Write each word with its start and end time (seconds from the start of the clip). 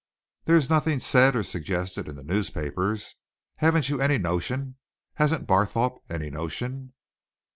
"There's 0.45 0.67
nothing 0.67 0.99
said 0.99 1.35
or 1.35 1.43
suggested 1.43 2.07
in 2.09 2.15
the 2.15 2.23
newspapers. 2.23 3.17
Haven't 3.57 3.87
you 3.87 4.01
any 4.01 4.17
notion 4.17 4.77
hasn't 5.13 5.45
Barthorpe 5.45 5.99
any 6.09 6.31
notion?" 6.31 6.93